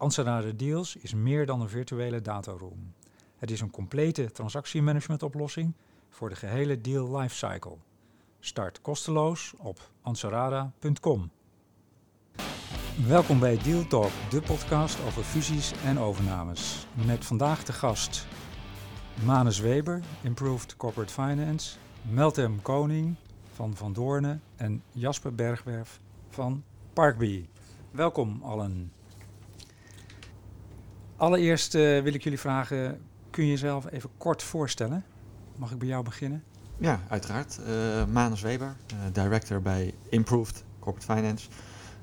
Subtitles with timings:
[0.00, 2.94] Anserada Deals is meer dan een virtuele dataroom.
[3.38, 5.74] Het is een complete transactiemanagement-oplossing
[6.08, 7.76] voor de gehele deal lifecycle.
[8.38, 11.30] Start kosteloos op ansarada.com.
[13.06, 16.86] Welkom bij Deal Talk, de podcast over fusies en overnames.
[17.06, 18.26] Met vandaag de gast
[19.24, 21.76] Manus Weber, Improved Corporate Finance,
[22.10, 23.16] Meltem Koning
[23.52, 27.48] van Van Doornen en Jasper Bergwerf van Parkbee.
[27.90, 28.99] Welkom allen.
[31.20, 35.04] Allereerst uh, wil ik jullie vragen, kun je jezelf even kort voorstellen?
[35.56, 36.42] Mag ik bij jou beginnen?
[36.78, 37.60] Ja, uiteraard.
[37.68, 41.48] Uh, Manus Weber, uh, director bij Improved Corporate Finance.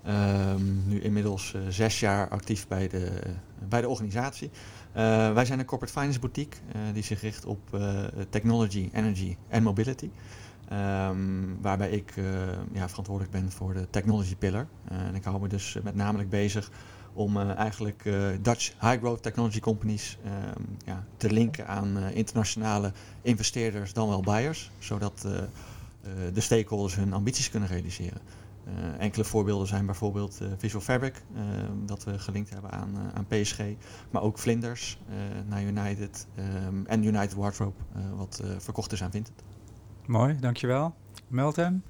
[0.07, 3.21] Um, nu inmiddels zes jaar actief bij de,
[3.67, 4.51] bij de organisatie.
[5.33, 6.59] wij zijn een corporate finance boutique
[6.93, 7.79] die zich richt op
[8.29, 10.09] technology, energy en mobility.
[10.73, 12.13] Um, waarbij ik
[12.71, 14.67] ja, verantwoordelijk ben voor de technology pillar.
[14.87, 16.71] en ik hou me dus met name bezig
[17.17, 22.15] om uh, eigenlijk uh, Dutch high growth technology companies um, ja, te linken aan uh,
[22.15, 25.27] internationale investeerders, dan wel buyers, zodat
[26.33, 28.21] de stakeholders hun ambities kunnen realiseren.
[28.97, 33.59] enkele voorbeelden zijn bijvoorbeeld Visual Fabric, ehm, dat we gelinkt hebben aan, aan PSG,
[34.11, 34.99] maar ook Vlinders
[35.47, 36.27] naar United
[36.67, 37.75] um, en United Wardrobe,
[38.15, 39.43] wat verkocht is aan Vinted.
[40.05, 40.95] Mooi, dankjewel.
[41.27, 41.83] Meltem.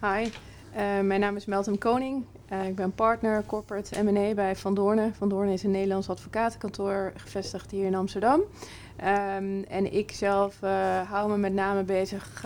[0.00, 0.30] Hi,
[1.02, 2.24] mijn naam is Meltem Koning.
[2.52, 5.14] Uh, ik ben partner corporate M&A bij Van Doornen.
[5.14, 8.40] Van Doornen is een Nederlands advocatenkantoor gevestigd hier in Amsterdam.
[8.40, 12.44] Um, en ik zelf uh, hou me met name bezig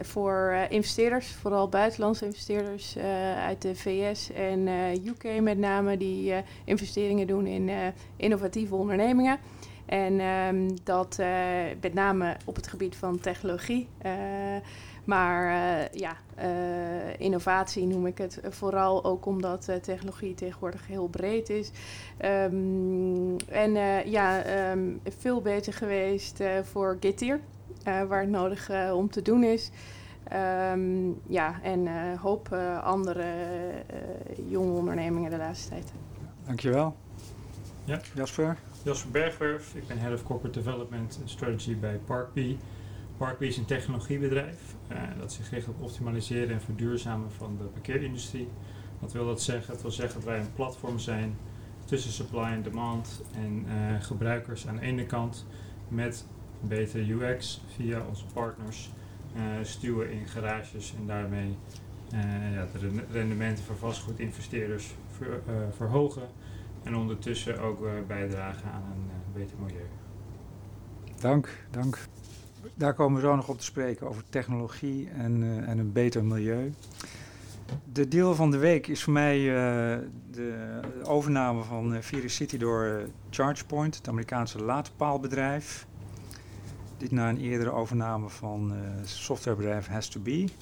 [0.00, 2.98] voor investeerders, vooral buitenlandse investeerders
[3.46, 4.68] uit de VS en
[5.06, 6.34] UK met name, die
[6.64, 7.70] investeringen doen in
[8.16, 9.38] innovatieve ondernemingen.
[9.86, 11.18] En um, dat
[11.80, 13.88] met name op het gebied van technologie.
[15.04, 21.08] Maar uh, ja, uh, innovatie noem ik het vooral ook omdat uh, technologie tegenwoordig heel
[21.08, 21.70] breed is.
[22.24, 23.72] Um, en
[24.10, 27.40] ja, um, veel beter geweest voor Getir,
[27.84, 29.70] waar het nodig om te doen is.
[30.72, 33.24] Um, ja, en hoop andere
[34.48, 35.92] jonge ondernemingen de laatste tijd.
[36.46, 36.96] Dankjewel.
[37.84, 38.00] Ja.
[38.14, 38.56] Jasper?
[38.82, 42.58] Jasper Bergwerf, ik ben Head of Corporate Development and Strategy bij Parkbee.
[43.16, 48.48] Parkbee is een technologiebedrijf uh, dat zich richt op optimaliseren en verduurzamen van de parkeerindustrie.
[48.98, 49.72] Wat wil dat zeggen?
[49.72, 51.36] Het wil zeggen dat wij een platform zijn
[51.84, 55.46] tussen supply en demand en uh, gebruikers aan de ene kant
[55.88, 56.26] met
[56.60, 58.90] betere UX via onze partners
[59.36, 61.56] uh, stuwen in garages en daarmee
[62.80, 65.42] de rendementen voor vastgoedinvesteerders ver,
[65.76, 66.28] verhogen
[66.82, 69.86] en ondertussen ook bijdragen aan een beter milieu.
[71.20, 72.08] Dank, dank
[72.74, 76.24] daar komen we zo nog op te spreken over technologie en, uh, en een beter
[76.24, 76.72] milieu.
[77.92, 79.98] De deel van de week is voor mij uh,
[80.30, 85.86] de overname van uh, Virus City door ChargePoint, het Amerikaanse laadpaalbedrijf.
[86.96, 88.72] Dit na een eerdere overname van
[89.04, 90.52] softwarebedrijf Has2Be.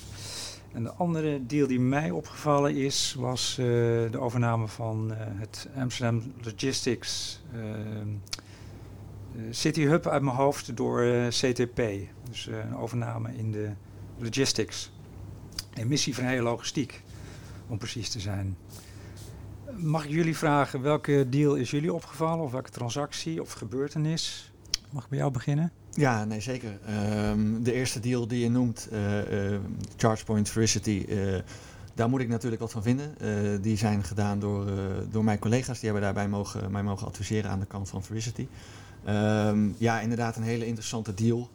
[0.73, 7.41] En de andere deal die mij opgevallen is, was de overname van het Amsterdam Logistics
[7.53, 7.61] eh,
[9.51, 11.83] City Hub uit mijn hoofd door eh, CTP.
[12.29, 13.71] Dus eh, een overname in de
[14.19, 14.93] logistics.
[15.75, 17.03] Emissievrije logistiek,
[17.69, 18.57] om precies te zijn.
[19.77, 22.45] Mag ik jullie vragen, welke deal is jullie opgevallen?
[22.45, 24.53] Of welke transactie of gebeurtenis?
[24.91, 25.73] Mag ik bij jou beginnen?
[25.91, 26.79] Ja, nee, zeker.
[27.31, 28.99] Um, de eerste deal die je noemt, uh,
[29.97, 31.39] ChargePoint Vericity, uh,
[31.95, 33.15] daar moet ik natuurlijk wat van vinden.
[33.63, 34.67] die zijn gedaan door,
[35.11, 35.81] door mijn collega's.
[35.81, 38.47] Die hebben daarbij mogen, mij mogen adviseren aan de kant van Vericity.
[39.09, 41.51] Um, ja, inderdaad een hele interessante deal.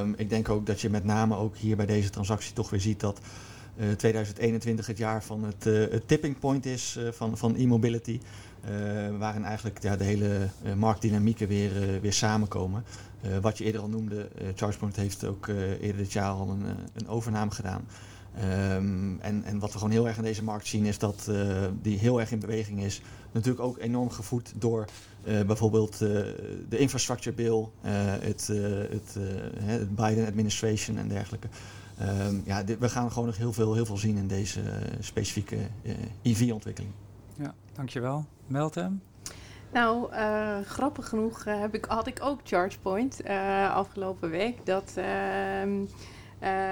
[0.00, 2.80] Um, ik denk ook dat je met name ook hier bij deze transactie toch weer
[2.80, 3.20] ziet dat
[3.76, 7.56] uh, eh, 2021 het jaar van het, uh, het tipping point is uh, van, van
[7.56, 8.20] e-mobility.
[9.18, 12.84] waarin eigenlijk ja, de hele marktdynamieken weer, weer samenkomen.
[13.40, 15.46] wat je eerder al noemde, ChargePoint heeft ook
[15.80, 16.64] eerder dit jaar al een,
[16.94, 17.84] een overname gedaan.
[18.36, 21.30] Um, en, en wat we gewoon heel erg in deze markt zien is dat
[21.82, 23.02] die heel erg in beweging is.
[23.32, 24.84] Natuurlijk ook enorm gevoed door
[25.24, 26.08] uh, bijvoorbeeld uh,
[26.68, 27.90] de infrastructure bill, uh,
[28.20, 28.46] het,
[28.90, 29.16] het,
[29.62, 31.48] het, Biden administration en dergelijke.
[32.28, 34.60] Um, ja, dit, we gaan gewoon nog heel veel, heel veel zien in deze
[35.00, 35.56] specifieke
[36.22, 36.92] EV-ontwikkeling.
[37.36, 38.26] Ja, dankjewel.
[38.46, 39.02] Meltem?
[39.74, 44.66] Nou, uh, grappig genoeg uh, heb ik, had ik ook ChargePoint uh, afgelopen week.
[44.66, 45.84] Dat, ehm,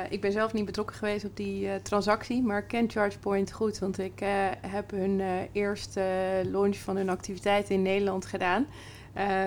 [0.09, 3.79] ik ben zelf niet betrokken geweest op die transactie, maar ik ken ChargePoint goed.
[3.79, 4.23] Want ik
[4.67, 5.21] heb hun
[5.53, 6.03] eerste
[6.45, 8.67] launch van hun activiteiten in Nederland gedaan.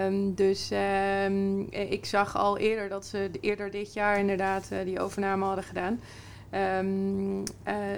[0.05, 0.71] Um, dus
[1.25, 5.99] um, ik zag al eerder dat ze eerder dit jaar inderdaad die overname hadden gedaan.
[6.85, 7.43] Um,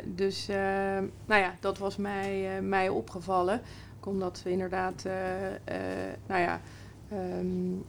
[0.06, 0.48] dus
[1.26, 3.62] nou ja, dat was mij, mij opgevallen
[4.04, 5.04] omdat we inderdaad
[6.28, 6.62] nou ja,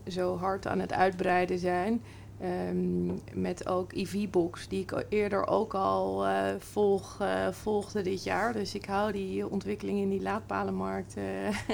[0.09, 2.03] zo hard aan het uitbreiden zijn.
[2.43, 8.53] Um, met ook EV-box, die ik eerder ook al uh, volg, volgde dit jaar.
[8.53, 11.15] Dus ik hou die ontwikkeling in die laadpalenmarkt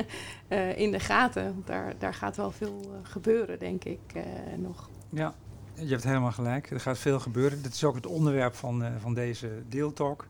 [0.85, 1.63] in de gaten.
[1.65, 4.01] Daar, daar gaat wel veel gebeuren, denk ik,
[4.57, 4.89] nog.
[5.09, 5.35] Ja,
[5.75, 6.71] je hebt helemaal gelijk.
[6.71, 7.63] Er gaat veel gebeuren.
[7.63, 10.27] Dit is ook het onderwerp van, van deze deeltalk.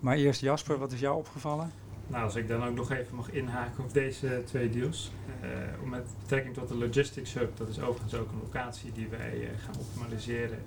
[0.00, 1.72] Maar eerst Jasper, wat is jou opgevallen?
[2.06, 5.12] Nou, als ik dan ook nog even mag inhaken op deze twee deals.
[5.42, 9.38] Uh, met betrekking tot de Logistics Hub, dat is overigens ook een locatie die wij
[9.40, 10.58] uh, gaan optimaliseren.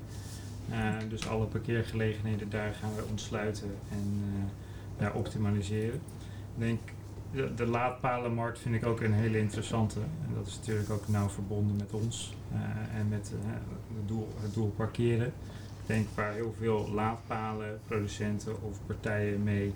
[0.72, 4.22] Uh, dus alle parkeergelegenheden daar gaan we ontsluiten en
[5.00, 6.02] ja, optimaliseren.
[6.56, 6.80] Ik denk,
[7.32, 10.00] de, de, laadpalenmarkt vind ik ook een hele interessante.
[10.00, 12.34] En dat is natuurlijk ook nauw verbonden met ons
[12.96, 15.28] en met het, doel, het doel parkeren.
[15.28, 19.74] Ik denk waar heel veel laadpalen, producenten of partijen mee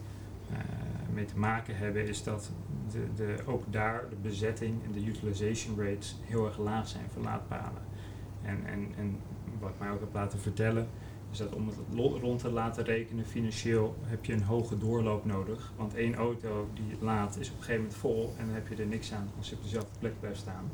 [1.13, 2.51] mee te maken hebben, is dat
[2.91, 7.23] de, de, ook daar de bezetting en de utilization rates heel erg laag zijn voor
[7.23, 7.81] laadpalen.
[8.41, 9.17] En, en, en
[9.59, 10.87] wat mij ook heb laten vertellen,
[11.31, 11.77] is dat om het
[12.21, 15.71] rond te laten rekenen financieel heb je een hoge doorloop nodig.
[15.77, 18.75] Want één auto die laat is op een gegeven moment vol en dan heb je
[18.75, 20.71] er niks aan als je op dezelfde plek blijft staan.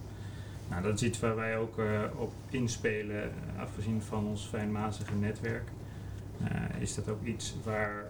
[0.69, 5.15] Nou, dat is iets waar wij ook uh, op inspelen, uh, afgezien van ons fijnmazige
[5.15, 5.67] netwerk.
[6.41, 8.08] Uh, is dat ook iets waar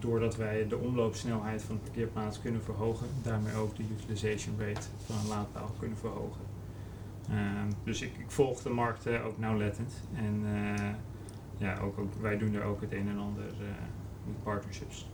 [0.00, 5.16] doordat wij de omloopsnelheid van de parkeerplaats kunnen verhogen, daarmee ook de utilization rate van
[5.16, 6.40] een laadpaal kunnen verhogen.
[7.30, 10.90] Ehm, dus ik, ik, volg de markt uh, ook nauwlettend en uh,
[11.56, 13.68] ja, ook, ook, wij doen er ook het een en ander uh,
[14.26, 15.10] met partnerships.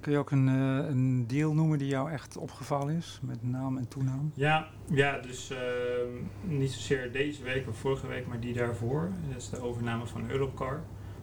[0.00, 3.88] Kun je ook een, een deal noemen die jou echt opgevallen is, met naam en
[3.88, 4.32] toenaam?
[4.34, 6.08] Ja, ja dus ehm,
[6.40, 9.10] niet zozeer deze week of vorige week, maar die daarvoor.
[9.28, 10.80] Dat is de overname van Europcar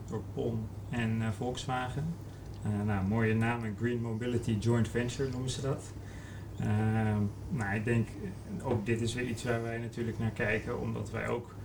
[0.09, 2.15] door PON en Volkswagen.
[2.65, 5.93] Uh, nou, mooie naam, een Green Mobility Joint Venture noemen ze dat.
[6.61, 6.67] Uh,
[7.49, 8.07] nou, ik denk,
[8.63, 11.55] ook dit is weer iets waar wij natuurlijk naar kijken, omdat wij ook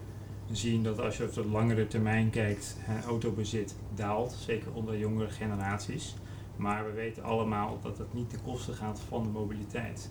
[0.51, 6.17] zien dat als je op de langere termijn kijkt, autobezit daalt, zeker onder jongere generaties.
[6.57, 10.11] Maar we weten allemaal dat het niet ten koste gaat van de mobiliteit.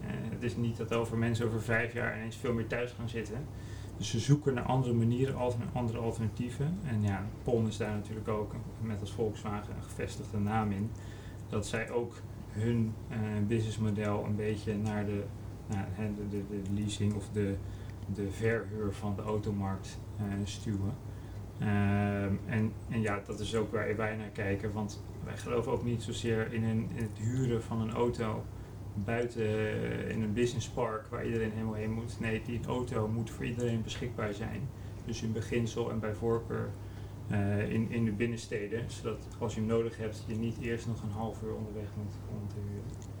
[0.00, 3.08] Uh, het is niet dat over mensen over vijf jaar ineens veel meer thuis gaan
[3.08, 3.46] zitten.
[4.00, 5.36] Dus ze zoeken naar andere manieren,
[5.72, 6.78] andere alternatieven.
[6.84, 10.90] En ja, PON is daar natuurlijk ook, met als Volkswagen, een gevestigde naam in.
[11.48, 12.14] Dat zij ook
[12.50, 13.16] hun uh,
[13.46, 15.24] businessmodel een beetje naar de,
[16.30, 17.54] de, de, leasing of de,
[18.14, 20.92] de verhuur van de automarkt uh, stuwen.
[21.60, 25.84] Um, en, en ja, dat is ook waar wij naar kijken, want wij geloven ook
[25.84, 28.44] niet zozeer in, in het huren van een auto
[29.04, 32.20] buiten eh, in een businesspark waar iedereen helemaal heen moet.
[32.20, 34.68] Nee, die auto moet voor iedereen beschikbaar zijn.
[35.04, 36.70] Dus in beginsel en bij voorkeur
[37.30, 38.84] uh, in, in de binnensteden.
[38.90, 42.14] Zodat als je hem nodig hebt, je niet eerst nog een half uur onderweg moet
[42.40, 43.18] om te huren.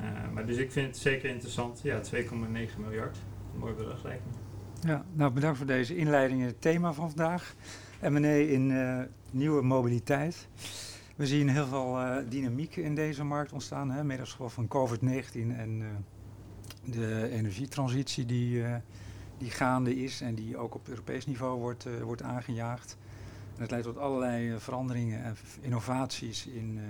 [0.00, 1.80] Uh, maar dus ik vind het zeker interessant.
[1.82, 2.30] Ja, 2,9
[2.78, 3.18] miljard.
[3.58, 4.88] Mooi bedrag lijkt me.
[4.88, 7.54] Ja, nou bedankt voor deze inleiding in het thema van vandaag.
[8.02, 8.98] M&A in uh,
[9.30, 10.48] nieuwe mobiliteit.
[11.20, 15.80] We zien heel veel uh, dynamiek in deze markt ontstaan, hè, gevolg van COVID-19 en
[15.80, 15.86] uh,
[16.84, 18.74] de energietransitie die, uh,
[19.38, 22.96] die gaande is en die ook op Europees niveau wordt, wordt aangejaagd.
[23.54, 26.80] En het leidt tot allerlei veranderingen en innovaties in,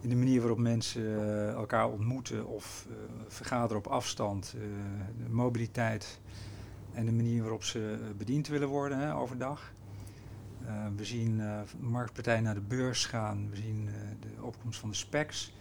[0.00, 2.86] in de manier waarop mensen elkaar ontmoeten of
[3.28, 4.54] vergaderen op afstand,
[5.24, 6.20] de mobiliteit
[6.92, 9.72] en de manier waarop ze bediend willen worden hè, overdag.
[10.66, 13.50] Uh, we zien uh, marktpartijen naar de beurs gaan.
[13.50, 15.52] We zien uh, de opkomst van de specs.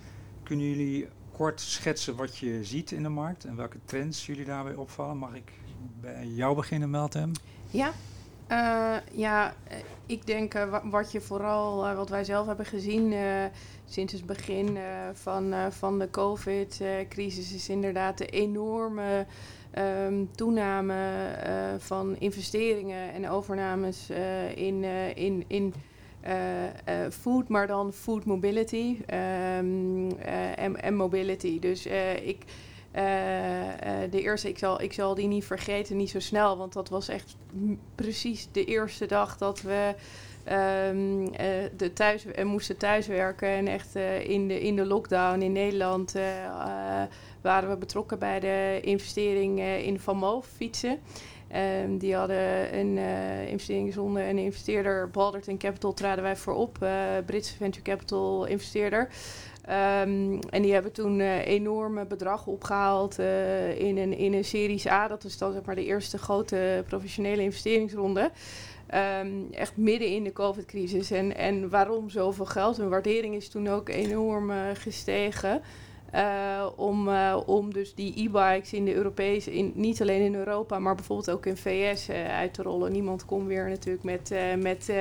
[0.44, 4.76] Kunnen jullie kort schetsen wat je ziet in de markt en welke trends jullie daarbij
[4.76, 5.18] opvallen?
[5.18, 5.52] Mag ik
[6.02, 7.32] bij jou beginnen, Meltem?
[7.70, 7.92] Ja,
[9.12, 9.54] ja
[10.06, 13.14] ik denk wat je vooral, wat wij zelf hebben gezien
[13.86, 14.78] sinds het begin
[15.14, 19.26] van, van de COVID-crisis, is inderdaad de enorme
[19.78, 20.96] um, toename
[21.78, 24.10] van investeringen en overnames
[24.56, 24.84] in,
[25.16, 25.74] in, in
[27.10, 30.12] food, maar dan food mobility en,
[30.82, 31.60] en, mobility.
[31.60, 31.86] Dus
[32.24, 32.44] ik,
[34.10, 37.08] de eerste, ik zal, ik zal die niet vergeten, niet zo snel, want dat was
[37.08, 37.36] echt
[37.96, 39.96] precies de eerste dag dat we
[40.44, 40.54] eh,
[41.78, 43.48] de thuis, en moesten thuiswerken.
[43.48, 46.16] En echt in, de, in de lockdown in Nederland
[47.42, 51.00] waren we betrokken bij de investering in Van Moof fietsen.
[51.56, 56.78] Um, die hadden een uh, investeringsronde en een investeerder, Balderton Capital, traden wij voorop.
[56.84, 56.90] Uh,
[57.26, 59.00] Britse venture capital investeerder.
[59.02, 63.20] Um, en die hebben toen uh, enorme bedragen opgehaald
[63.78, 65.08] in, een, in een Series A.
[65.08, 68.32] Dat is dan zeg maar de eerste grote professionele investeringsronde.
[69.22, 71.12] Um, echt midden in de COVID-crisis.
[71.12, 72.78] En, en waarom zoveel geld?
[72.78, 75.62] Hun waardering is toen ook enorm gestegen.
[76.16, 80.80] Uh, om, uh, om dus die e-bikes in de Europese, in, niet alleen in Europa,
[80.80, 82.92] maar bijvoorbeeld ook in VS uh, uit te rollen.
[82.92, 84.92] Niemand kon weer natuurlijk met, met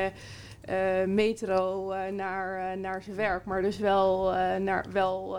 [1.06, 5.38] metro naar, naar zijn werk, maar dus wel, naar, wel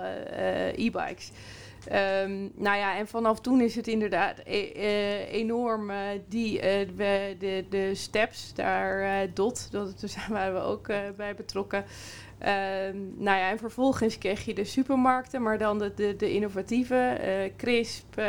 [0.75, 1.31] e-bikes.
[1.87, 5.91] Um, nou ja, en vanaf toen is het inderdaad e enorm
[6.27, 11.85] die, de, de, de steps, daar DOT, dat, daar waren we ook bij betrokken.
[12.43, 17.17] Ehm, nou ja, en vervolgens kreeg je de supermarkten, maar dan de, de, de innovatieve,
[17.21, 18.25] uh, Crisp, uh,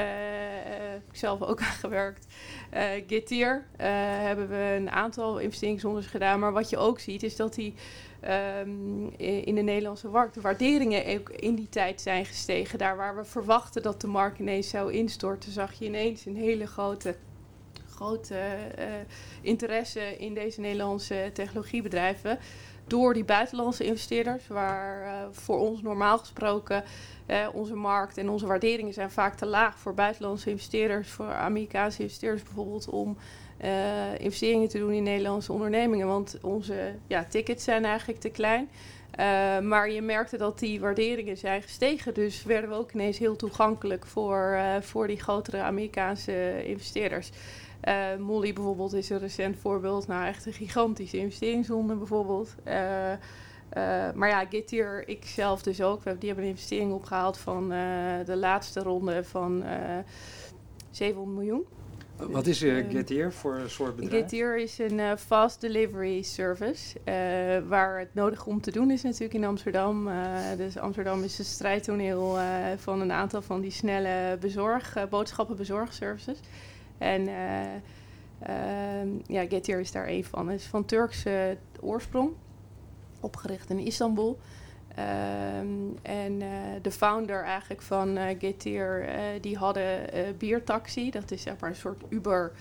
[0.65, 2.27] heb ik zelf ook aan gewerkt.
[2.75, 6.41] Uh, Getir hebben we een aantal investeringsrondes gedaan.
[6.41, 7.75] Maar wat je ook ziet is dat die
[8.61, 12.79] um, in de Nederlandse markt de waarderingen ook in die tijd zijn gestegen.
[12.79, 16.67] Daar waar we verwachten dat de markt ineens zou instorten, zag je ineens een hele
[16.67, 17.17] grote
[17.91, 18.39] grote
[19.41, 22.39] interesse in deze Nederlandse technologiebedrijven
[22.87, 26.85] door die buitenlandse investeerders, waar uh, voor ons normaal gesproken
[27.27, 32.03] uh, onze markt en onze waarderingen zijn vaak te laag voor buitenlandse investeerders, voor Amerikaanse
[32.03, 33.17] investeerders bijvoorbeeld, om
[33.65, 36.07] uh, investeringen te doen in Nederlandse ondernemingen.
[36.07, 38.69] Want onze ja, tickets zijn eigenlijk te klein.
[39.69, 42.15] maar je merkte dat die waarderingen zijn gestegen.
[42.15, 47.31] Dus werden we ook ineens heel toegankelijk voor, voor die grotere Amerikaanse investeerders.
[47.89, 50.07] Uh, Molly bijvoorbeeld is een recent voorbeeld.
[50.07, 52.55] Nou, echt een gigantische investeringsronde bijvoorbeeld.
[52.67, 53.17] Uh, uh,
[54.15, 56.03] maar ja, Getir, ik zelf dus ook.
[56.05, 57.69] Die hebben een investering opgehaald van
[58.25, 59.65] de laatste ronde van
[60.91, 61.65] 700 miljoen.
[62.17, 64.23] Wat is uh, Getir voor een soort bedrijf?
[64.23, 67.01] Getir is een fast delivery service.
[67.69, 70.09] waar het nodig om te doen is natuurlijk in Amsterdam.
[70.57, 72.39] dus Amsterdam is het strijdtoneel
[72.77, 76.39] van een aantal van die snelle bezorg, boodschappenbezorgservices.
[76.99, 80.49] En uh, ja, Getir is daar een van.
[80.49, 82.31] Het is van Turkse oorsprong,
[83.21, 84.39] opgericht in Istanbul.
[84.99, 86.49] Um, en uh,
[86.83, 90.09] de founder eigenlijk van uh, Getir, uh, die hadden
[90.39, 91.11] biertaxi.
[91.11, 92.53] Dat is zeg maar een soort Uber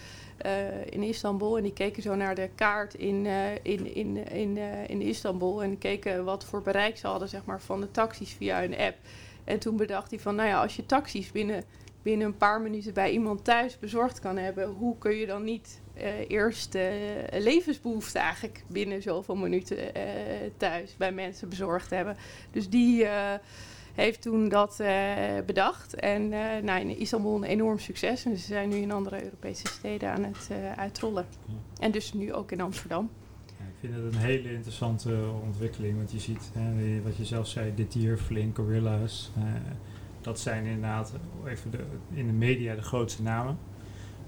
[0.89, 1.57] in Istanbul.
[1.57, 3.25] En die keken zo naar de kaart in,
[3.61, 5.63] in, in, in, in Istanbul.
[5.63, 8.95] En keken wat voor bereik ze hadden zeg maar, van de taxis via een app.
[9.43, 11.63] En toen bedacht hij van, nou ja, als je taxis binnen
[12.03, 15.81] binnen een paar minuten bij iemand thuis bezorgd kan hebben, hoe kun je dan niet
[15.97, 16.83] uh, eerst uh,
[17.31, 20.03] levensbehoeften eigenlijk binnen zoveel minuten uh,
[20.57, 22.17] thuis bij mensen bezorgd hebben?
[22.51, 23.07] Dus die
[23.93, 24.81] heeft toen dat
[25.45, 25.95] bedacht.
[25.95, 26.29] En
[26.65, 28.25] nou, in Istanbul een enorm succes.
[28.25, 31.25] En ze zijn nu in andere Europese steden aan het uitrollen.
[31.79, 33.09] En dus nu ook in Amsterdam.
[33.47, 35.97] Ik vind het een hele interessante ontwikkeling.
[35.97, 39.31] Want je ziet, hè, wat je zelf zei, dit hier, Flink, Gorilla's
[40.23, 41.13] dat zijn inderdaad
[41.47, 41.79] even de,
[42.13, 43.57] in de media de grootste namen.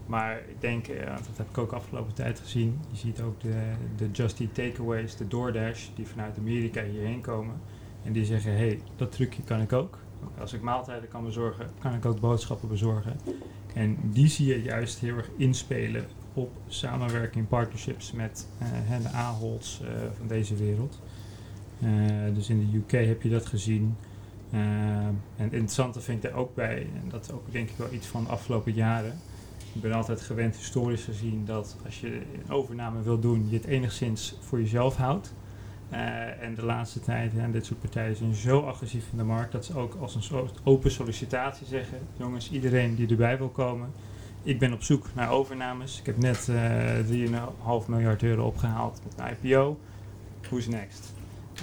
[0.06, 2.80] Maar ik denk, uh, dat heb ik ook afgelopen tijd gezien.
[2.92, 7.56] Je ziet ook de, de Just Eat Takeaways, de DoorDash, die vanuit Amerika hierheen komen.
[8.04, 9.98] En die zeggen, hé, hey, dat trucje kan ik ook.
[10.40, 13.20] Als ik maaltijden kan bezorgen, kan ik ook boodschappen bezorgen.
[13.74, 19.82] En die zie je juist heel erg inspelen op samenwerking, partnerships met uh, de Aholds
[19.84, 21.00] uh, van deze wereld.
[22.34, 23.96] dus in de UK heb je dat gezien.
[24.54, 27.78] Uh, en het interessante vind ik er ook bij, en dat is ook denk ik
[27.78, 29.14] wel iets van de afgelopen jaren.
[29.74, 33.66] Ik ben altijd gewend historisch gezien dat als je een overname wil doen, je het
[33.66, 35.34] enigszins voor jezelf houdt.
[35.92, 39.52] Uh, en de laatste tijd, en dit soort partijen zijn zo agressief in de markt
[39.52, 43.90] dat ze ook als een soort open sollicitatie zeggen: jongens, iedereen die erbij wil komen,
[44.44, 46.00] ik ben op zoek naar overnames.
[46.00, 49.78] Ik heb net uh, eh, 3,5 miljard euro opgehaald met een IPO.
[50.42, 51.14] Who's next?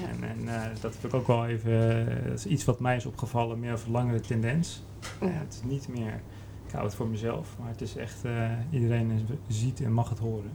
[0.01, 2.97] En, en uh, dat heb ik ook wel even, uh, dat is iets wat mij
[2.97, 4.83] is opgevallen, meer of langere tendens.
[5.21, 5.27] Ja.
[5.27, 6.21] het is niet meer,
[6.67, 10.19] ik hou het voor mezelf, maar het is echt, uh, iedereen ziet en mag het
[10.19, 10.51] horen.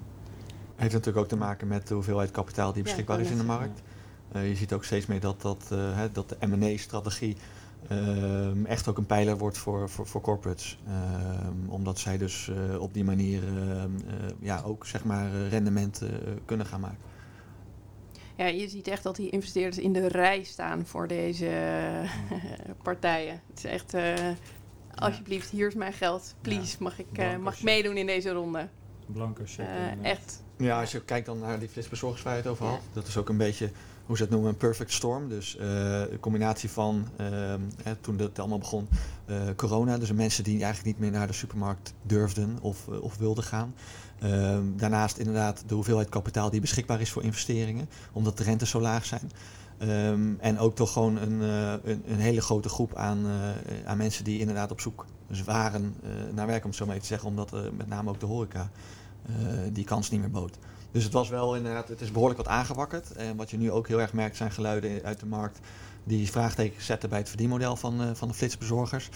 [0.75, 3.43] Heeft natuurlijk ook te maken met de hoeveelheid kapitaal die beschikbaar ja, is in de
[3.43, 3.81] markt.
[4.33, 7.37] je ziet ook steeds meer dat, dat, hè, dat de M&A-strategie
[7.87, 10.79] ehm, echt ook een pijler wordt voor, voor, voor corporates.
[10.87, 13.91] Ehm, omdat zij dus op die manier ehm,
[14.39, 16.01] ja, ook zeg maar rendement
[16.45, 17.16] kunnen gaan maken.
[18.37, 21.51] Ja, je ziet echt dat die investeerders in de rij staan voor deze
[22.83, 23.41] partijen.
[23.49, 24.13] Het is echt, uh,
[24.95, 26.35] alsjeblieft, hier is mijn geld.
[26.41, 28.67] Please, mag, ik, uh, mag ik meedoen in deze ronde?
[29.07, 29.65] blanco check.
[29.67, 30.43] Eh, echt.
[30.57, 32.75] Ja, als je kijkt dan naar die flitsbezorgers waar je het over had.
[32.75, 32.93] Ja.
[32.93, 33.71] Dat is ook een beetje,
[34.07, 35.29] hoe ze het noemen, een perfect storm.
[35.29, 38.87] Dus eh, een combinatie van, ehm, hè, toen dat allemaal begon,
[39.25, 39.97] eh, corona.
[39.97, 43.73] Dus mensen die eigenlijk niet meer naar de supermarkt durfden of, eh, of wilden gaan.
[44.19, 47.89] Ehm, daarnaast inderdaad de hoeveelheid kapitaal die beschikbaar is voor investeringen.
[48.13, 49.31] Omdat de rentes zo laag zijn.
[49.77, 53.97] Ehm, en ook toch gewoon een, eh, een, een hele grote groep aan, eh, aan
[53.97, 55.05] mensen die inderdaad op zoek
[55.45, 57.29] waren eh, naar werk, om het zo maar even te zeggen.
[57.29, 58.69] Omdat eh, met name ook de horeca
[59.25, 59.33] eh,
[59.71, 60.57] die kans niet meer bood.
[60.91, 63.11] Dus het was wel inderdaad, het is behoorlijk wat aangewakkerd.
[63.11, 65.59] En wat je nu ook heel erg merkt zijn geluiden uit de markt
[66.03, 69.09] die vraagtekens zetten bij het verdienmodel van, eh, van de flitsbezorgers.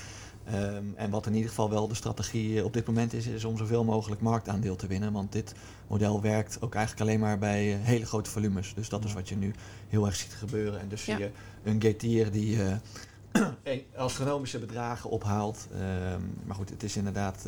[0.46, 3.46] Ehm, en wat in ieder geval wel de strategie eh, op dit moment is, is
[3.46, 5.14] om zoveel mogelijk marktaandeel te winnen.
[5.14, 5.54] Want dit
[5.88, 8.74] model werkt ook eigenlijk alleen maar bij eh, hele grote volumes.
[8.74, 9.54] Dus dat is wat je nu
[9.88, 10.80] heel erg ziet gebeuren.
[10.80, 11.16] En dus Ja.
[11.16, 11.32] zie je
[11.64, 12.58] een gateer die
[13.96, 15.68] astronomische bedragen ophaalt.
[15.74, 17.44] Ehm, maar goed, het is inderdaad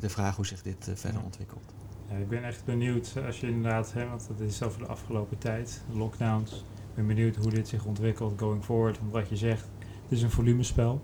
[0.00, 1.72] de vraag hoe zich dit verder ontwikkelt.
[2.10, 5.38] Ja, ik ben echt benieuwd als je inderdaad, hè, want dat is over de afgelopen
[5.38, 6.52] tijd, lockdowns.
[6.52, 8.98] Ik ben benieuwd hoe dit zich ontwikkelt going forward.
[8.98, 11.00] Want wat je zegt, het is een volumespel.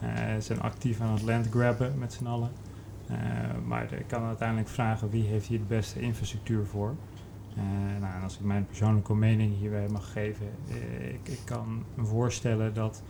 [0.00, 2.50] Eh ze zijn actief aan het land grabben met z'n allen.
[3.06, 3.16] Eh,
[3.66, 6.94] maar ik kan uiteindelijk vragen wie heeft hier de beste infrastructuur voor.
[7.56, 11.84] Eh, nou, en als ik mijn persoonlijke mening hierbij mag geven, eh, ik, ik kan
[11.94, 13.02] me voorstellen dat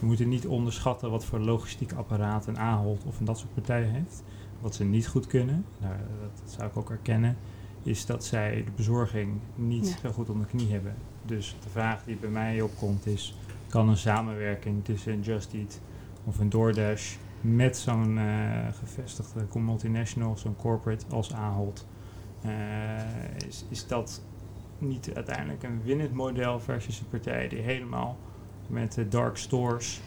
[0.00, 3.90] we moeten niet onderschatten wat voor logistiek apparaat een Ahold of een dat soort partijen
[3.90, 4.22] heeft.
[4.62, 7.36] Wat ze niet goed kunnen, nou, dat, zou ik ook erkennen,
[7.82, 9.96] is dat zij de bezorging niet Ja.
[10.02, 10.94] zo goed onder de knie hebben.
[11.26, 13.36] Dus de vraag die bij mij opkomt is,
[13.68, 15.80] kan een samenwerking tussen een Just Eat
[16.24, 18.24] of een DoorDash met zo'n eh,
[18.72, 21.86] gevestigde multinational, zo'n corporate als Ahold,
[22.42, 22.50] eh,
[23.48, 24.22] is, is dat
[24.78, 28.16] niet uiteindelijk een winnend model versus een partij die helemaal
[28.66, 30.00] met de dark stores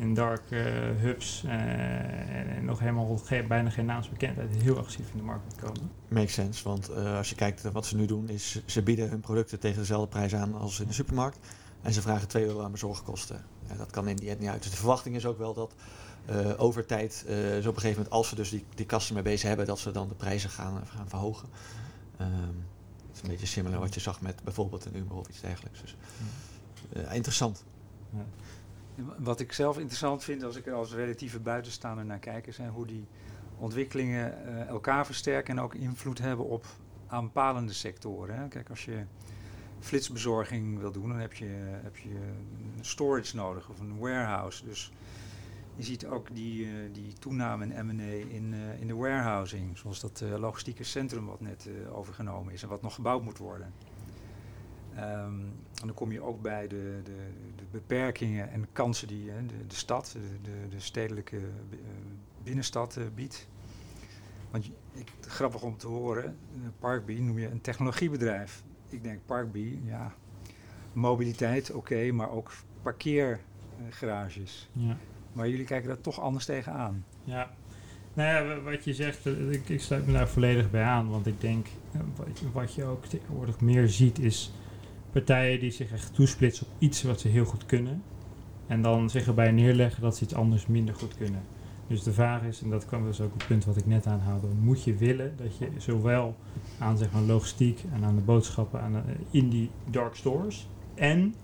[0.00, 0.62] en dark eh,
[0.98, 5.90] hubs eh, en, nog helemaal bijna geen naamsbekendheid heel agressief in de markt moet komen.
[6.08, 9.20] Makes sense, want eh, als je kijkt wat ze nu doen, is ze bieden hun
[9.20, 11.38] producten tegen dezelfde prijs aan als in de supermarkt.
[11.82, 13.44] En ze vragen 2 euro aan bezorgkosten.
[13.68, 14.62] Ja, dat kan in die end niet uit.
[14.62, 15.74] Dus de verwachting is ook wel dat
[16.24, 19.22] eh, over tijd, zo op een gegeven moment, als ze dus die, die kasten mee
[19.22, 21.48] bezig hebben, dat ze dan de prijzen gaan, gaan verhogen.
[22.16, 25.40] Ehm, het is een beetje similar wat je zag met bijvoorbeeld een Uber of iets
[25.40, 25.80] dergelijks.
[25.80, 25.96] Dus,
[27.10, 27.64] interessant.
[28.10, 28.24] Ja.
[29.18, 32.86] Wat ik zelf interessant vind als ik er als relatieve buitenstaander naar kijk, zijn hoe
[32.86, 33.06] die
[33.58, 36.64] ontwikkelingen eh, elkaar versterken en ook invloed hebben op
[37.06, 38.38] aanpalende sectoren.
[38.38, 38.48] Hè.
[38.48, 39.04] Kijk, als je
[39.80, 41.48] flitsbezorging wil doen, dan heb je,
[41.82, 42.18] heb je
[42.80, 44.64] storage nodig of een warehouse.
[44.64, 44.92] Dus
[45.74, 50.00] je ziet ook die, eh, die toename in M&A in, eh, in de warehousing, zoals
[50.00, 53.72] dat logistieke centrum wat net overgenomen is en wat nog gebouwd moet worden.
[54.96, 55.40] Ehm,
[55.80, 57.16] en dan kom je ook bij de, de,
[57.56, 61.42] de beperkingen en kansen die hè, de, de stad, de, de, de stedelijke eh,
[62.42, 63.48] binnenstad eh, biedt.
[64.50, 68.62] Want ik, grappig om te horen, eh, Parkbee noem je een technologiebedrijf.
[68.88, 70.14] Ik denk Parkbee, ja,
[70.92, 74.68] mobiliteit, oké, maar ook parkeergarages.
[74.72, 74.96] Ja.
[75.32, 77.04] Maar jullie kijken daar toch anders tegenaan.
[77.24, 77.50] Ja,
[78.14, 81.08] nou ja, wa- wat je zegt, ik, ik sluit me daar volledig bij aan.
[81.10, 81.66] Want ik denk,
[82.16, 84.52] wat, je- wat je ook tegenwoordig meer ziet, is
[85.24, 88.02] partijen die zich echt toesplitsen op iets wat ze heel goed kunnen.
[88.66, 91.40] En dan zich erbij neerleggen dat ze iets anders minder goed kunnen.
[91.86, 94.06] Dus de vraag is, en dat kwam dus ook op het punt wat ik net
[94.06, 96.34] aanhaalde, moet je willen dat je zowel
[96.78, 99.00] aan zeg maar, logistiek en aan de boodschappen aan de-
[99.30, 101.34] in die dark stores en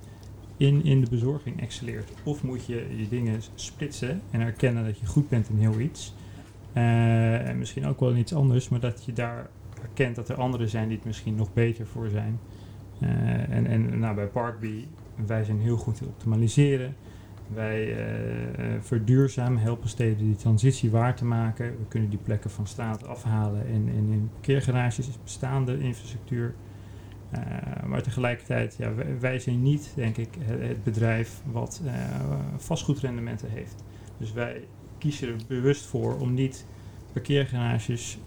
[0.57, 2.11] in, in de bezorging excelleert.
[2.23, 6.15] Of moet je je dingen splitsen en erkennen dat je goed bent in heel iets.
[6.73, 9.49] Eh, en misschien ook wel in iets anders, maar dat je daar
[9.83, 12.39] erkent dat er anderen zijn die het misschien nog beter voor zijn.
[13.03, 14.89] Eh, en en nou, bij Parkbee,
[15.27, 16.95] wij zijn heel goed in optimaliseren.
[17.55, 21.67] Wij eh, verduurzamen, helpen steden die transitie waar te maken.
[21.67, 26.55] We kunnen die plekken van straat afhalen en, en in parkeergarages, bestaande infrastructuur.
[27.87, 31.83] Maar tegelijkertijd, ja, wij, zijn niet, denk ik, het, bedrijf wat
[32.57, 33.85] vastgoedrendementen heeft.
[34.19, 34.65] Dus wij
[34.99, 36.67] kiezen er bewust voor om niet
[37.13, 38.19] parkeergarages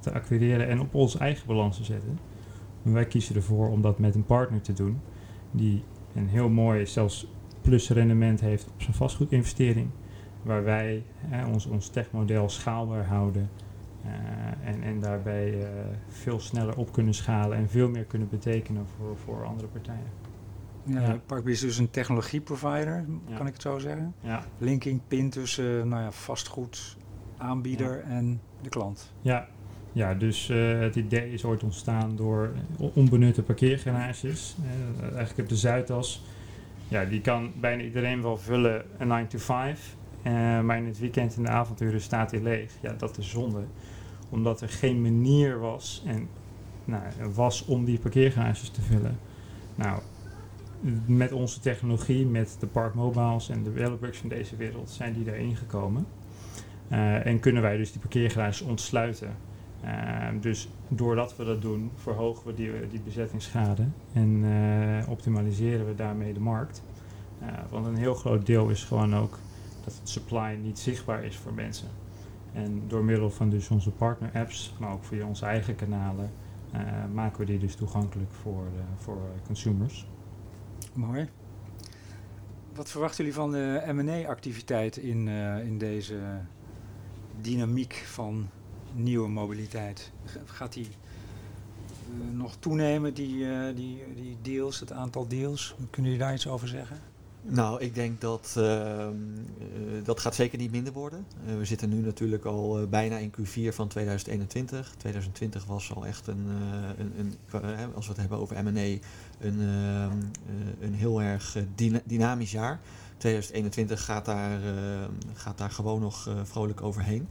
[0.00, 2.18] te acquireren en op onze eigen balans te zetten.
[2.86, 5.00] Maar wij kiezen ervoor om dat met een partner te doen
[5.50, 5.82] die
[6.14, 7.26] een heel mooi, zelfs
[7.60, 9.88] plus rendement heeft op zijn vastgoedinvestering.
[10.42, 13.50] Waar wij hè, ons, ons techmodel schaalbaar houden.
[14.04, 15.68] eh, en, en daarbij eh,
[16.08, 20.24] veel sneller op kunnen schalen en veel meer kunnen betekenen voor, voor andere partijen.
[20.82, 21.20] Ja, Ja.
[21.26, 23.36] Parkbee is dus een technologieprovider, Ja.
[23.36, 24.14] kan ik het zo zeggen.
[24.20, 26.96] Ja, Linking pin tussen eh, nou ja, vastgoed,
[27.36, 29.12] aanbieder en de klant.
[29.20, 29.48] Ja,
[29.96, 34.56] ja dus eh, het idee is ooit ontstaan door onbenutte parkeergarages.
[34.62, 36.22] Eh, eigenlijk op de Zuidas.
[36.88, 39.96] Ja, die kan bijna iedereen wel vullen, een 9 to 5.
[40.22, 42.72] Eh, maar in het weekend en de avonturen staat hij leeg.
[42.80, 43.64] Ja, dat is zonde.
[44.28, 46.28] omdat er geen manier was, en,
[46.84, 47.02] nou,
[47.34, 49.18] was om die parkeergarages te vullen.
[49.74, 50.00] Nou,
[51.06, 55.24] met onze technologie, met de Park Mobiles en de developers van deze wereld, zijn die
[55.24, 56.06] daarin gekomen.
[56.88, 59.36] En kunnen wij dus die parkeergarages ontsluiten.
[59.86, 65.94] Uh, dus doordat we dat doen, verhogen we die, die bezettingsschade en uh, optimaliseren we
[65.94, 66.82] daarmee de markt.
[67.70, 69.38] want een heel groot deel is gewoon ook
[69.84, 71.88] dat het supply niet zichtbaar is voor mensen.
[72.52, 76.30] En door middel van dus onze partner apps, maar ook via onze eigen kanalen,
[77.14, 78.64] maken we die dus toegankelijk voor,
[78.96, 80.06] voor consumers.
[80.92, 81.28] Mooi.
[82.74, 85.28] Wat verwachten jullie van de M&A-activiteit in,
[85.64, 86.18] in deze
[87.40, 88.48] dynamiek van
[88.96, 90.10] nieuwe mobiliteit?
[90.44, 95.74] Gaat die uh, nog toenemen, die, uh, die, die deals, het aantal deals?
[95.90, 96.98] Kunnen jullie daar iets over zeggen?
[97.42, 99.06] Nou, ik denk dat uh,
[100.04, 101.26] dat gaat zeker niet minder worden.
[101.58, 104.94] We zitten nu natuurlijk al bijna in Q4 van 2021.
[104.96, 106.46] 2020 was al echt een,
[106.98, 108.98] een, een als we het hebben over M&A,
[109.40, 110.18] een, ehm,
[110.80, 112.80] een heel erg dyna dynamisch jaar.
[113.16, 117.28] 2021 gaat daar, ehm, gaat daar gewoon nog vrolijk overheen.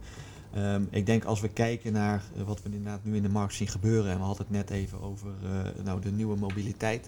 [0.56, 3.54] Um, ik denk als we kijken naar uh, wat we inderdaad nu in de markt
[3.54, 7.06] zien gebeuren, en we hadden het net even over uh, nou, de nieuwe mobiliteit.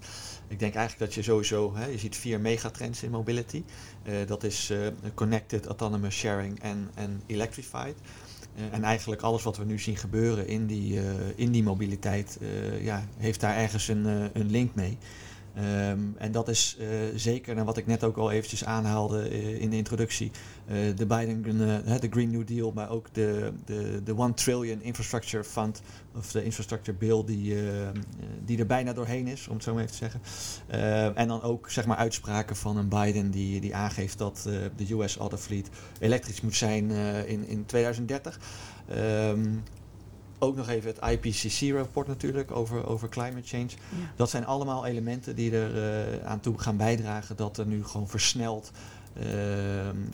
[0.49, 3.63] Ik denk eigenlijk dat je sowieso, hè, je ziet vier megatrends in mobility.
[4.05, 4.73] Uh, dat is
[5.15, 7.95] connected, autonomous sharing en, en electrified.
[8.71, 11.01] en eigenlijk alles wat we nu zien gebeuren in die,
[11.35, 12.39] in die mobiliteit,
[12.81, 14.99] ja, heeft daar ergens een, een link mee.
[15.57, 19.61] Um, en dat is uh, zeker, naar wat ik net ook al eventjes aanhaalde uh,
[19.61, 20.31] in de introductie,
[20.67, 21.43] uh, de Biden,
[22.01, 25.83] de Green New Deal, maar ook de, de, de One Trillion Infrastructure Fund,
[26.17, 27.57] of de Infrastructure Bill, die,
[28.45, 31.17] die er bijna doorheen is, om het zo maar even te zeggen.
[31.17, 35.17] en dan ook zeg maar uitspraken van een Biden die, die aangeeft dat de US
[35.17, 35.69] Autofleet
[36.01, 36.91] elektrisch moet zijn
[37.27, 38.41] in, in 2030.
[38.97, 39.63] Um,
[40.39, 43.69] ook nog even het IPCC-rapport natuurlijk over, over climate change.
[43.69, 44.13] Ja.
[44.17, 48.09] Dat zijn allemaal elementen die er uh, aan toe gaan bijdragen dat er nu gewoon
[48.09, 48.71] versneld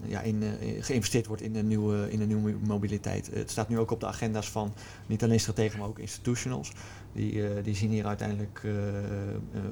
[0.07, 0.51] ja, in, uh,
[0.85, 3.31] geïnvesteerd wordt in de, nieuwe, in de nieuwe mobiliteit.
[3.33, 4.73] het staat nu ook op de agenda's van
[5.07, 6.73] niet alleen strategen, maar ook institutionals.
[7.13, 8.61] Die, uh, die zien hier uiteindelijk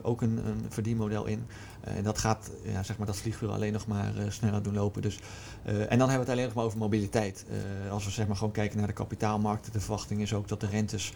[0.02, 1.44] ook een, een verdienmodel in.
[1.80, 5.02] En dat gaat, ja, zeg maar, dat vliegvuur alleen nog maar sneller doen lopen.
[5.02, 5.18] Dus,
[5.64, 7.44] en dan hebben we het alleen nog maar over mobiliteit.
[7.90, 10.66] als we zeg maar, gewoon kijken naar de kapitaalmarkten, de verwachting is ook dat de
[10.66, 11.12] rentes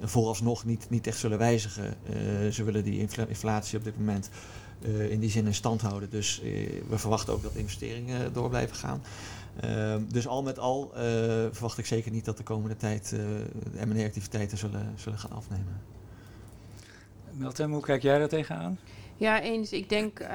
[0.00, 1.94] vooralsnog niet, niet echt zullen wijzigen.
[2.52, 4.30] ze willen die inflatie op dit moment
[4.80, 6.10] uh, in die zin in stand houden.
[6.10, 9.02] Dus uh, we verwachten ook dat investeringen door blijven gaan.
[9.64, 10.92] Uh, dus al met al
[11.50, 15.80] verwacht ik zeker niet dat de komende tijd de M&A-activiteiten zullen, zullen gaan afnemen.
[17.30, 18.78] Meltem, hoe kijk jij daar tegenaan?
[19.16, 19.72] Ja, eens.
[19.72, 20.28] Ik denk uh,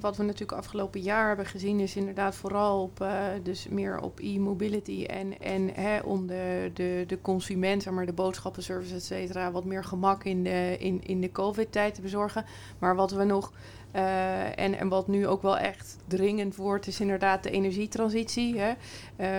[0.00, 4.20] wat we natuurlijk afgelopen jaar hebben gezien is inderdaad vooral op, uh, dus meer op
[4.20, 9.64] e-mobility en, en hè, om de, de, de consument, maar de boodschappenservice, et cetera, wat
[9.64, 12.44] meer gemak in de, in, in de COVID-tijd te bezorgen.
[12.78, 13.52] Maar wat we nog
[13.96, 18.58] uh, en, en wat nu ook wel echt dringend wordt, is inderdaad de energietransitie.
[18.58, 18.72] Hè.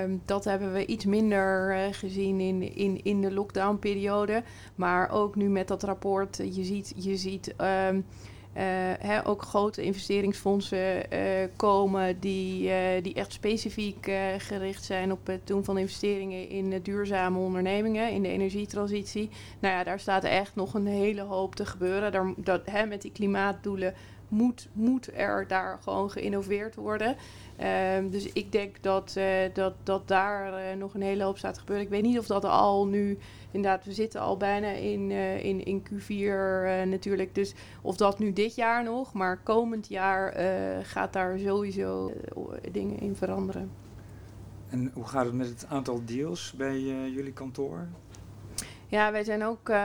[0.04, 4.44] Um, dat hebben we iets minder gezien in, in, in de lockdownperiode.
[4.76, 7.88] Maar ook nu met dat rapport, je ziet, je ziet uh,
[9.00, 11.20] hè, ook grote investeringsfondsen uh,
[11.56, 17.38] komen die, uh, die echt specifiek gericht zijn op het doen van investeringen in duurzame
[17.38, 19.30] ondernemingen, in de energietransitie.
[19.60, 22.12] Nou ja, daar staat echt nog een hele hoop te gebeuren.
[22.12, 23.94] Daar, dat, hè, met die klimaatdoelen
[24.32, 27.16] moet, moet er daar gewoon geïnnoveerd worden.
[27.98, 29.18] Um, dus ik denk dat,
[29.54, 31.86] dat, dat daar nog een hele hoop staat te gebeuren.
[31.86, 33.18] Ik weet niet of dat al nu
[33.52, 37.36] inderdaad, we zitten al bijna in, uh, in, in Q4 uh, natuurlijk.
[37.36, 40.34] Dus of dat nu dit jaar nog, maar komend jaar
[40.84, 42.12] gaat daar sowieso
[42.72, 43.72] dingen in veranderen.
[44.70, 46.80] En hoe gaat het met het aantal deals bij
[47.12, 47.88] jullie kantoor?
[48.92, 49.76] Ja, wij zijn ook uh,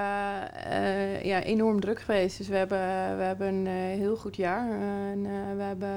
[0.67, 2.39] uh, ja, enorm druk geweest.
[2.39, 2.79] Dus we hebben,
[3.17, 4.71] we hebben een uh, heel goed jaar.
[5.11, 5.23] en
[5.57, 5.91] we hebben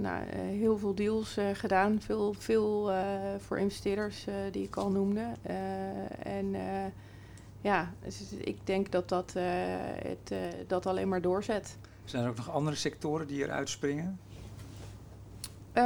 [0.00, 2.00] nou, heel veel deals gedaan.
[2.00, 2.92] Veel, veel
[3.38, 5.26] voor investeerders die ik al noemde.
[6.22, 6.54] en
[7.60, 10.34] ja, dus ik denk dat dat, het,
[10.66, 11.76] dat alleen maar doorzet.
[12.04, 14.18] Zijn er ook nog andere sectoren die eruit springen?
[15.78, 15.82] Uh,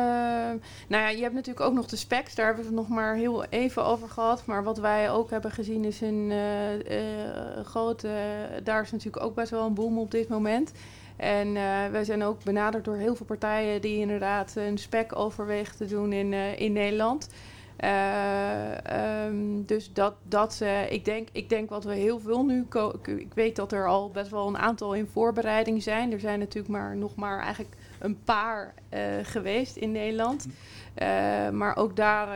[0.88, 2.34] nou ja, je hebt natuurlijk ook nog de specs.
[2.34, 4.46] Daar hebben we het nog maar heel even over gehad.
[4.46, 8.08] Maar wat wij ook hebben gezien is een uh, uh, grote...
[8.62, 10.72] daar is natuurlijk ook best wel een boom op dit moment.
[11.16, 11.52] En
[11.92, 13.80] wij zijn ook benaderd door heel veel partijen...
[13.80, 17.28] die inderdaad een spec overwegen te doen in, in Nederland.
[19.34, 22.66] Um, dus dat, dat ik, denk, ik denk wat we heel veel nu...
[23.04, 26.12] ik weet dat er al best wel een aantal in voorbereiding zijn.
[26.12, 28.74] Er zijn natuurlijk maar nog maar eigenlijk een paar
[29.22, 30.46] geweest in Nederland.
[31.52, 32.28] maar ook daar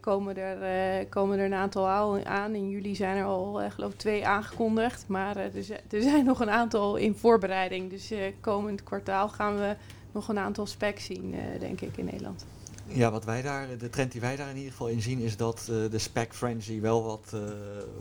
[0.00, 1.88] komen, er, komen er een aantal
[2.24, 2.54] aan.
[2.54, 5.04] In juli zijn er al, geloof ik, twee aangekondigd.
[5.08, 5.50] Maar er,
[5.90, 7.90] er, zijn nog een aantal in voorbereiding.
[7.90, 9.76] Dus komend kwartaal gaan we
[10.12, 12.44] nog een aantal specs zien, denk ik, in Nederland.
[12.86, 15.36] Ja, wat wij daar, de trend die wij daar in ieder geval in zien is
[15.36, 17.40] dat uh, de spec frenzy wel wat, uh,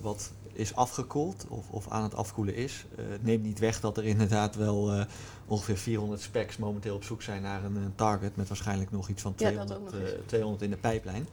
[0.01, 2.85] wat is afgekoeld of, of aan het afkoelen is.
[2.99, 5.05] Uh, het neemt niet weg dat er inderdaad wel
[5.45, 9.21] ongeveer 400 specs momenteel op zoek zijn naar een, een target met waarschijnlijk nog iets
[9.21, 11.27] van 200, ja, 200 in de pijplijn.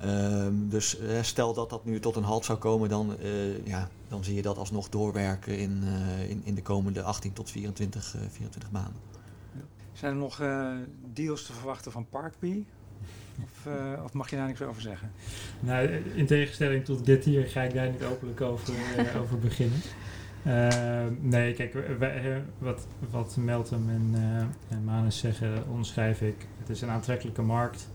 [0.00, 3.16] Ehm, dus stel dat dat nu tot een halt zou komen, dan,
[3.64, 5.82] ja, dan zie je dat alsnog doorwerken in,
[6.28, 9.00] in, in de komende 18 tot 24, 24 maanden.
[9.92, 10.42] Zijn er nog
[11.12, 12.66] deals te verwachten van Parkbee?
[13.42, 15.10] Of, uh, of, mag je daar niks over zeggen?
[15.60, 19.80] Nou, in tegenstelling tot dit hier ga ik daar niet openlijk over, uh, over beginnen.
[20.46, 24.14] Uh, nee, kijk, wij, wat, wat Meltem en,
[24.68, 26.46] en Manus zeggen, onderschrijf ik.
[26.58, 27.88] Het is een aantrekkelijke markt.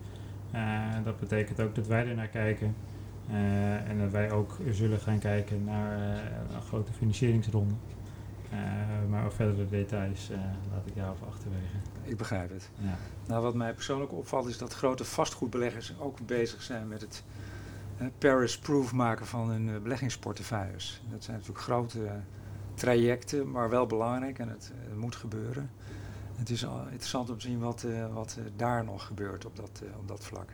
[1.04, 2.76] dat betekent ook dat wij er naar kijken.
[3.88, 6.00] en dat wij ook zullen gaan kijken naar
[6.54, 7.74] een grote financieringsronde.
[9.10, 10.30] Maar verdere details
[10.72, 12.70] laat ik daarover achterwege ik begrijp het.
[12.80, 12.98] Ja.
[13.28, 17.24] Nou, wat mij persoonlijk opvalt is dat grote vastgoedbeleggers ook bezig zijn met het
[18.18, 21.02] Paris-proof maken van hun uh, beleggingsportefeuilles.
[21.10, 22.10] Dat zijn natuurlijk grote
[22.74, 25.70] trajecten, maar wel belangrijk en het moet gebeuren.
[26.36, 30.26] Het is interessant om te zien wat, wat daar nog gebeurt op dat, op dat
[30.26, 30.50] vlak.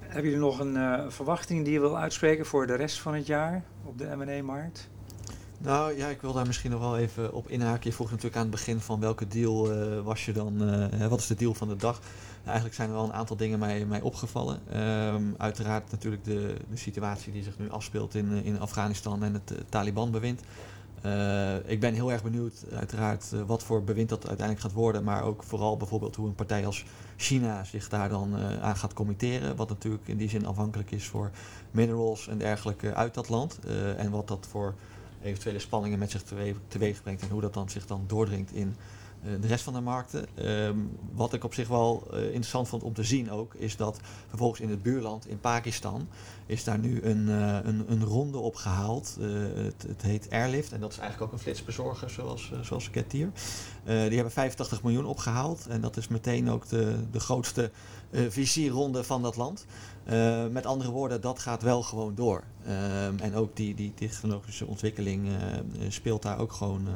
[0.00, 3.62] Hebben jullie nog een verwachting die je wil uitspreken voor de rest van het jaar
[3.84, 4.88] op de M&A-markt?
[5.58, 7.90] Nou ja, ik wil daar misschien nog wel even op inhaken.
[7.90, 11.18] Je vroeg natuurlijk aan het begin van welke deal uh, was je dan, uh, wat
[11.18, 12.00] is de deal van de dag?
[12.00, 14.60] Nou, eigenlijk zijn er wel een aantal dingen mij, mij opgevallen.
[15.14, 19.54] Um, uiteraard natuurlijk de, de situatie die zich nu afspeelt in, in Afghanistan en het
[19.68, 20.40] Taliban-bewind.
[21.66, 25.04] ik ben heel erg benieuwd, uiteraard, wat voor bewind dat uiteindelijk gaat worden.
[25.04, 26.84] Maar ook vooral bijvoorbeeld hoe een partij als
[27.16, 29.56] China zich daar dan aan gaat committeren.
[29.56, 31.30] Wat natuurlijk in die zin afhankelijk is voor
[31.70, 33.58] minerals en dergelijke uit dat land.
[33.96, 34.74] en wat dat voor
[35.24, 36.22] eventuele spanningen met zich
[36.68, 38.76] teweeg, brengt en hoe dat dan zich dan doordringt in
[39.24, 40.26] uh, de rest van de markten.
[40.38, 44.00] Um, wat ik op zich wel uh, interessant vond om te zien ook, is dat
[44.28, 46.08] vervolgens in het buurland, in Pakistan,
[46.46, 49.16] is daar nu een, uh, een, een ronde opgehaald.
[49.54, 53.30] Het, het, heet Airlift en dat is eigenlijk ook een flitsbezorger zoals, zoals Getir.
[53.84, 57.70] die hebben 85 miljoen opgehaald en dat is meteen ook de, de grootste
[58.28, 59.66] visierronde van dat land.
[60.12, 62.44] Uh, met andere woorden, dat gaat wel gewoon door.
[62.66, 65.32] Uh, en ook die, die technologische ontwikkeling uh,
[65.88, 66.86] speelt daar ook gewoon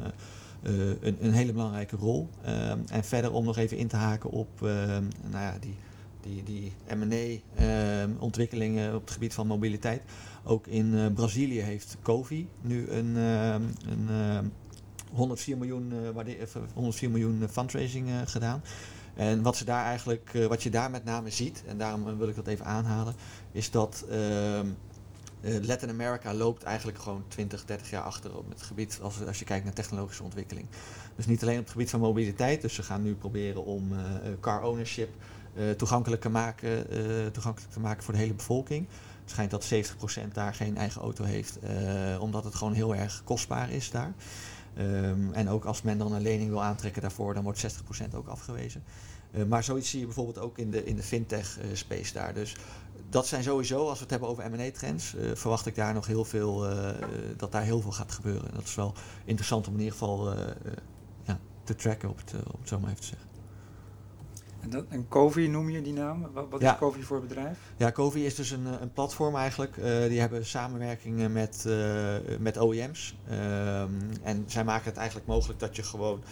[0.61, 2.29] een, een, hele belangrijke rol.
[2.43, 5.75] Ehm, en verder om nog even in te haken op ehm, nou ja, die,
[6.21, 10.01] die, die M&A-ontwikkelingen op het gebied van mobiliteit.
[10.43, 14.09] Ook in Brazilië heeft Covi nu een, een
[15.13, 15.93] 104 miljoen,
[16.73, 18.61] 104 miljoen fundraising gedaan.
[19.19, 22.27] En wat, ze daar eigenlijk, uh, wat je daar met name ziet, en daarom wil
[22.27, 23.15] ik dat even aanhalen,
[23.51, 24.59] is dat uh,
[25.61, 29.45] Latin America loopt eigenlijk gewoon 20, 30 jaar achter op het gebied als, als je
[29.45, 30.67] kijkt naar technologische ontwikkeling.
[31.15, 33.91] Dus niet alleen op het gebied van mobiliteit, dus ze gaan nu proberen om
[34.39, 35.09] car ownership
[35.77, 36.87] toegankelijk, te maken,
[37.31, 38.87] toegankelijk te maken voor de hele bevolking.
[39.21, 41.59] Het schijnt dat 70% daar geen eigen auto heeft,
[42.19, 44.13] omdat het gewoon heel erg kostbaar is daar.
[44.77, 48.27] Um, en ook als men dan een lening wil aantrekken daarvoor, dan wordt 60% ook
[48.27, 48.83] afgewezen.
[49.31, 52.33] Uh, maar zoiets zie je bijvoorbeeld ook in de, in de fintech-space uh, daar.
[52.33, 52.55] Dus
[53.09, 56.25] dat zijn sowieso, als we het hebben over M&A-trends, uh, verwacht ik daar nog heel
[56.25, 56.65] veel,
[57.37, 58.53] dat daar heel veel gaat gebeuren.
[58.53, 58.93] Dat is wel
[59.25, 60.33] interessant om in ieder geval
[61.23, 63.27] ja, te tracken, op het, op het zo maar even te zeggen.
[64.59, 66.27] En, dat, en Covi noem je die naam?
[66.33, 66.71] Wat, wat ja.
[66.71, 67.57] is Covi voor bedrijf?
[67.77, 69.75] Ja, Covi is dus een, een platform eigenlijk.
[70.07, 71.65] Die hebben samenwerkingen met,
[72.39, 73.15] met OEM's.
[73.31, 76.23] Um, en zij maken het eigenlijk mogelijk dat je gewoon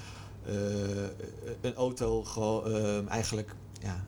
[1.61, 4.05] een auto gewoon, eigenlijk ja,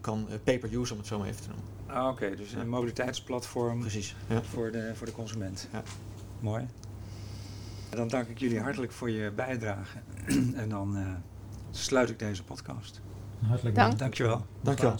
[0.00, 1.66] kan pay-per-use, om het zo maar even te noemen.
[1.86, 2.36] Ah, Oké, okay.
[2.36, 4.42] dus een mobiliteitsplatform Precies, ja.
[4.42, 5.68] voor, de, voor de consument.
[5.72, 5.82] Ja.
[6.40, 6.66] Mooi.
[7.90, 9.98] Dan dank ik jullie hartelijk voor je bijdrage.
[10.62, 11.16] en dan
[11.70, 13.00] sluit ik deze podcast.
[13.46, 13.98] Hartelijk dank.
[13.98, 14.46] Dankjewel.
[14.60, 14.96] Dankjewel.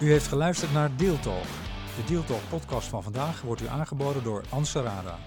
[0.00, 1.44] U heeft geluisterd naar Deal Talk.
[1.96, 5.18] De Deal Talk podcast van vandaag wordt u aangeboden door Ansarada.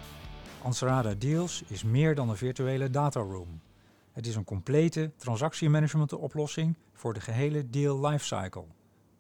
[0.64, 3.62] Ansarada Deals is meer dan een virtuele dataroom.
[4.12, 8.66] Het is een complete transactiemanagement oplossing voor de gehele deal lifecycle.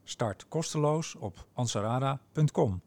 [0.03, 2.81] Start kosteloos op ansarada.com.